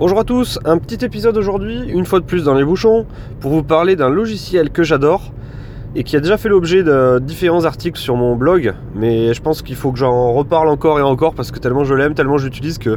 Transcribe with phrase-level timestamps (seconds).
[0.00, 3.04] Bonjour à tous, un petit épisode aujourd'hui, une fois de plus dans les bouchons,
[3.38, 5.30] pour vous parler d'un logiciel que j'adore
[5.94, 9.60] et qui a déjà fait l'objet de différents articles sur mon blog, mais je pense
[9.60, 12.46] qu'il faut que j'en reparle encore et encore parce que tellement je l'aime, tellement je
[12.46, 12.96] l'utilise que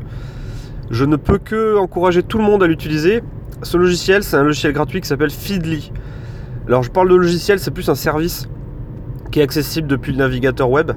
[0.92, 3.22] je ne peux que encourager tout le monde à l'utiliser.
[3.64, 5.92] Ce logiciel, c'est un logiciel gratuit qui s'appelle Feedly.
[6.68, 8.48] Alors je parle de logiciel, c'est plus un service
[9.30, 10.94] qui est accessible depuis le navigateur web.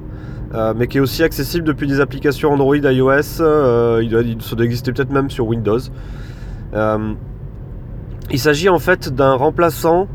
[0.54, 3.40] Euh, mais qui est aussi accessible depuis des applications Android, iOS.
[3.40, 5.78] Euh, il, doit, exister peut-être même sur Windows.
[6.74, 7.14] Euh,
[8.30, 10.08] il s'agit en fait d'un remplaçant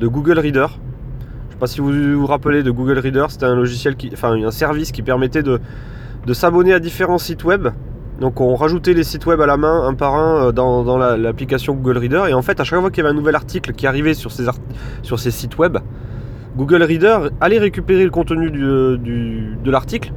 [0.00, 0.66] de Google Reader.
[0.68, 4.32] Je ne sais pas si vous vous rappelez de Google Reader, c'était un logiciel enfin
[4.32, 5.60] un service qui permettait de,
[6.32, 7.68] s'abonner à différents sites web.
[8.20, 11.98] Donc on rajoutait les sites web à la main un par un dans, l'application Google
[11.98, 14.14] Reader et en fait à chaque fois qu'il y avait un nouvel article qui arrivait
[14.14, 15.78] sur ces sites web,
[16.56, 20.12] Google Reader allait récupérer le contenu de l'article,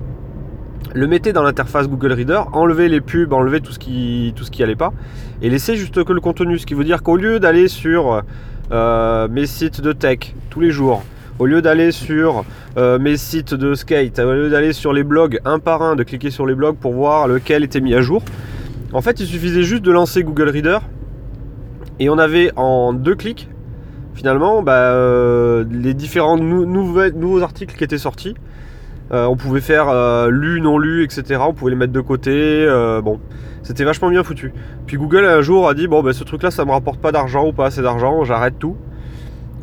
[0.93, 4.51] le mettait dans l'interface Google Reader, enlever les pubs, enlever tout ce qui tout ce
[4.51, 4.93] qui pas,
[5.41, 6.57] et laisser juste que le contenu.
[6.57, 8.23] Ce qui veut dire qu'au lieu d'aller sur
[8.71, 11.03] euh, mes sites de tech tous les jours,
[11.39, 12.45] au lieu d'aller sur
[12.77, 16.03] euh, mes sites de skate, au lieu d'aller sur les blogs un par un, de
[16.03, 18.23] cliquer sur les blogs pour voir lequel était mis à jour,
[18.93, 20.79] en fait il suffisait juste de lancer Google Reader
[21.99, 23.49] et on avait en deux clics
[24.15, 28.33] finalement, bah, euh, les différents nouveaux articles qui étaient sortis,
[29.11, 31.41] euh, on pouvait faire euh, lu, non lu, etc.
[31.47, 32.65] On pouvait les mettre de côté.
[33.03, 33.19] bon,
[33.61, 34.53] c'était vachement bien foutu.
[34.87, 37.45] Puis Google un jour a dit bon, bah, ce truc-là, ça me rapporte pas d'argent
[37.47, 38.77] ou pas assez d'argent, j'arrête tout.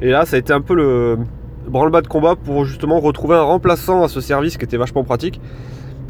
[0.00, 1.18] Et là, ça a été un peu le
[1.66, 5.40] branle-bas de combat pour justement retrouver un remplaçant à ce service qui était vachement pratique.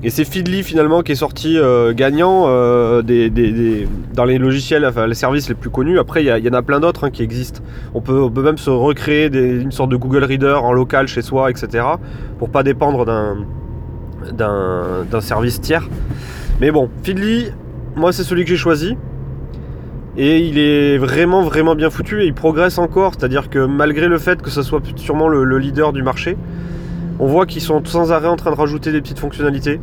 [0.04, 3.02] Et c'est Feedly finalement qui est sorti euh, gagnant euh,
[4.14, 6.00] dans les logiciels, enfin les services les plus connus.
[6.00, 7.60] Après, il y, en a plein d'autres hein, qui existent.
[7.94, 11.84] On peut, même se recréer une sorte de Google Reader en local chez soi, etc.
[12.38, 13.06] Pour pas dépendre
[14.32, 15.88] d'un service tiers.
[16.60, 17.52] Mais bon, Feedly,
[17.94, 18.96] moi c'est celui que j'ai choisi.
[20.16, 23.12] Et il est vraiment vraiment bien foutu et il progresse encore.
[23.16, 26.36] C'est-à-dire que malgré le fait que ce soit sûrement le leader du marché,
[27.22, 29.80] on voit qu'ils sont sans arrêt en train de rajouter des petites fonctionnalités.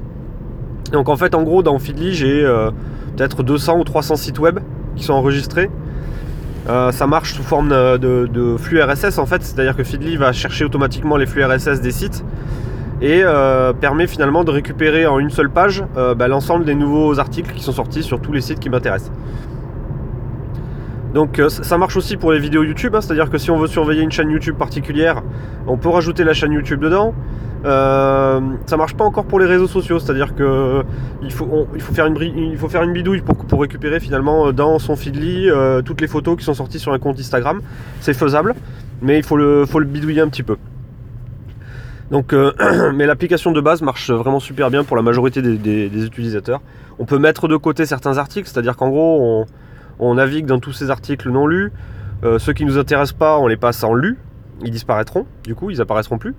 [0.92, 2.70] Donc en fait, en gros, dans Feedly, j'ai euh,
[3.16, 4.60] peut-être 200 ou 300 sites web
[4.98, 5.72] qui sont enregistrés.
[6.68, 10.66] Euh, ça marche sous forme de, flux RSS en fait, c'est-à-dire que Feedly va chercher
[10.66, 12.26] automatiquement les flux RSS des sites
[13.02, 17.54] et euh, permet finalement de récupérer en une seule page bah, l'ensemble des nouveaux articles
[17.54, 19.14] qui sont sortis sur tous les sites qui m'intéressent.
[21.14, 24.04] Donc ça marche aussi pour les vidéos YouTube, hein, c'est-à-dire que si on veut surveiller
[24.04, 25.24] une chaîne YouTube particulière,
[25.68, 27.16] on peut rajouter la chaîne YouTube dedans.
[27.66, 30.84] Euh, ça marche pas encore pour les réseaux sociaux, c'est-à-dire que
[31.22, 34.48] il faut, il faut, faire une, il faut faire une bidouille pour, pour récupérer finalement
[34.48, 37.62] euh, dans son feedly euh, toutes les photos qui sont sorties sur un compte Instagram.
[38.00, 38.56] C'est faisable,
[39.02, 40.56] mais il faut le, faut le bidouiller un petit peu.
[42.12, 42.34] Donc,
[42.94, 46.62] mais l'application de base marche vraiment super bien pour la majorité des, utilisateurs.
[46.98, 49.46] On peut mettre de côté certains articles, c'est-à-dire qu'en gros, on,
[50.00, 51.72] on, navigue dans tous ces articles non lus.
[52.38, 54.18] ceux qui nous intéressent pas, on les passe en lu,
[54.64, 56.36] ils disparaîtront, du coup, ils apparaîtront plus.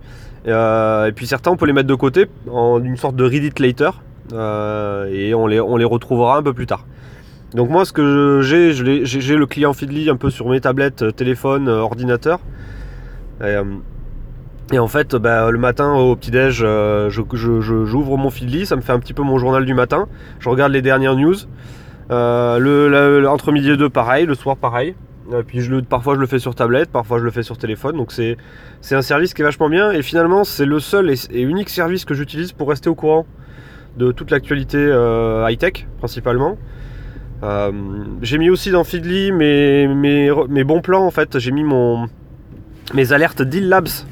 [0.48, 3.44] Euh, et puis certains, on peut les mettre de côté en une sorte de read
[3.44, 3.90] it later,
[4.32, 6.86] euh, et on les, retrouvera un peu plus tard.
[7.54, 11.10] Donc moi, ce que j'ai, j'ai le client Feedly un peu sur mes tablettes, euh,
[11.10, 12.40] téléphone, ordinateur.
[14.72, 16.64] Et, en fait, bah, le matin au petit-déj,
[17.08, 20.06] j'ouvre mon Feedly, ça me fait un petit peu mon journal du matin.
[20.38, 21.34] Je regarde les dernières news.
[22.10, 24.26] Le, entre midi et deux, pareil.
[24.26, 24.94] Le soir, pareil.
[25.46, 27.96] Puis parfois je le fais sur tablette, parfois je le fais sur téléphone.
[27.96, 28.36] Donc c'est,
[28.80, 29.92] c'est un service qui est vachement bien.
[29.92, 33.26] Et finalement c'est le seul et, unique service que j'utilise pour rester au courant
[33.96, 36.58] de toute l'actualité euh, high-tech principalement.
[37.42, 37.72] Euh,
[38.22, 41.38] j'ai mis aussi dans Feedly mes, mes, bons plans en fait.
[41.38, 42.08] J'ai mis mon,
[42.94, 44.06] mes alertes Deal Labs.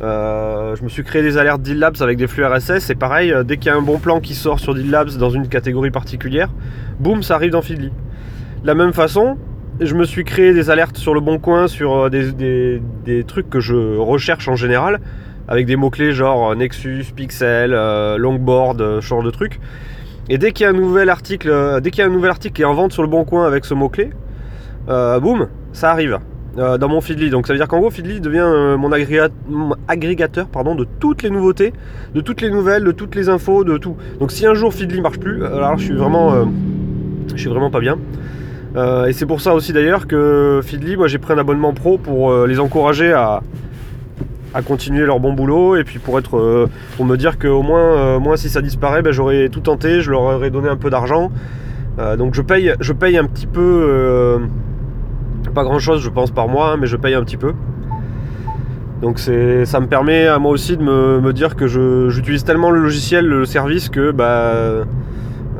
[0.00, 2.90] Euh, je me suis créé des alertes Deal Labs avec des flux RSS.
[2.90, 5.30] Et pareil, dès qu'il y a un bon plan qui sort sur Deal Labs dans
[5.30, 6.48] une catégorie particulière,
[6.98, 7.90] boum, ça arrive dans Feedly.
[8.62, 9.36] De la même façon,
[9.80, 13.60] je me suis créé des alertes sur le bon coin sur euh, des, trucs que
[13.60, 15.00] je recherche en général,
[15.48, 19.60] avec des mots-clés genre euh, Nexus, Pixel, euh, Longboard, ce genre de trucs.
[20.28, 22.54] Et dès qu'il y a un nouvel article, dès qu'il y a un nouvel article
[22.54, 24.10] qui est en vente sur le bon coin avec ce mot-clé,
[24.86, 26.20] boum, ça arrive
[26.56, 27.30] dans mon Feedly.
[27.30, 28.90] Donc ça veut dire qu'en gros Feedly devient mon,
[29.88, 31.72] agrégateur pardon, de toutes les nouveautés,
[32.14, 33.96] de toutes les nouvelles, de toutes les infos, de tout.
[34.20, 36.46] Donc si un jour Feedly marche plus, alors je suis vraiment,
[37.34, 37.96] je suis vraiment pas bien.
[38.74, 41.98] Euh, et c'est pour ça aussi d'ailleurs que Feedly, moi j'ai pris un abonnement pro
[41.98, 43.40] pour euh, les encourager à,
[44.66, 48.36] continuer leur bon boulot et puis pour être euh, pour me dire qu'au moins, moi
[48.36, 51.30] si ça disparaît, ben, j'aurais tout tenté, je leur aurais donné un peu d'argent.
[52.18, 54.40] donc je paye, je paye un petit peu,
[55.52, 57.52] pas grand chose je pense par mois, hein, mais je paye un petit peu.
[59.00, 63.26] Donc ça me permet à moi aussi de me, dire que j'utilise tellement le logiciel,
[63.26, 64.84] le service que bah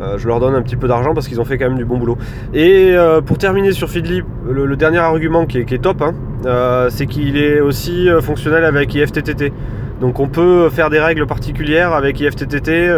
[0.03, 1.85] Euh, je leur donne un petit peu d'argent parce qu'ils ont fait quand même du
[1.85, 2.19] bon boulot.
[2.55, 6.13] Et euh, pour terminer sur Feedly, le, dernier argument qui est, top, hein,
[6.45, 9.53] euh, c'est qu'il est aussi fonctionnel avec IFTTT.
[10.01, 12.89] Donc on peut faire des règles particulières avec IFTTT.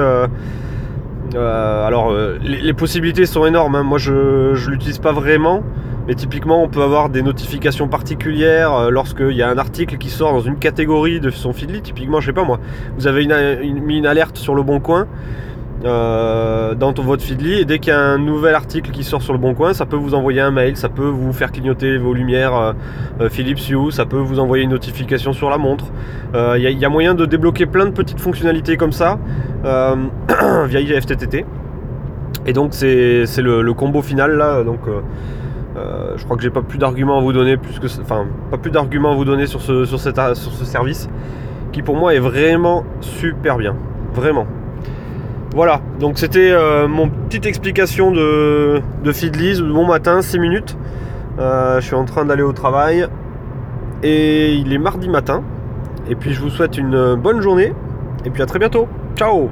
[1.34, 3.74] alors les, possibilités sont énormes.
[3.74, 3.82] Hein.
[3.82, 5.62] Moi je ne l'utilise pas vraiment.
[6.06, 10.32] Mais typiquement, on peut avoir des notifications particulières lorsqu'il y a un article qui sort
[10.32, 11.80] dans une catégorie de son Feedly.
[11.80, 12.60] Typiquement, je sais pas moi,
[12.96, 15.06] vous avez mis une alerte sur le bon coin
[15.84, 19.34] euh, dans votre Feedly et dès qu'il y a un nouvel article qui sort sur
[19.34, 22.14] le bon coin, ça peut vous envoyer un mail, ça peut vous faire clignoter vos
[22.14, 22.72] lumières euh,
[23.20, 25.86] euh, Philips Hue, ça peut vous envoyer une notification sur la montre.
[26.34, 29.18] Il y, a moyen de débloquer plein de petites fonctionnalités comme ça
[29.62, 31.44] via IFTTT.
[32.46, 34.62] Et donc c'est le, combo final là.
[35.76, 38.70] Je crois que j'ai pas plus d'arguments à vous donner plus que enfin pas plus
[38.70, 39.84] d'arguments à vous donner sur ce,
[40.64, 41.08] service
[41.72, 43.74] qui pour moi est vraiment super bien.
[44.14, 44.46] Vraiment.
[45.54, 50.76] Voilà, donc c'était euh, mon petite explication de, de bon matin, 6 minutes.
[51.38, 53.06] Euh, je suis en train d'aller au travail
[54.02, 55.42] et il est mardi matin.
[56.08, 57.72] Et puis je vous souhaite une bonne journée
[58.24, 58.88] et puis à très bientôt.
[59.16, 59.50] Ciao